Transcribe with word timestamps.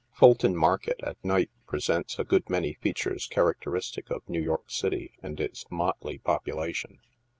Fulton 0.13 0.55
Market, 0.57 0.99
at 1.03 1.23
night, 1.23 1.51
presents 1.67 2.17
a 2.17 2.23
good 2.23 2.49
many 2.49 2.73
features 2.73 3.27
character 3.27 3.69
istic 3.69 4.09
of 4.09 4.27
New 4.27 4.41
York 4.41 4.67
city 4.71 5.13
and 5.21 5.39
its 5.39 5.63
motley 5.69 6.17
population. 6.17 6.97